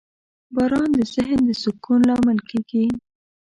[0.55, 2.85] •باران د ذهن د سکون لامل کېږي.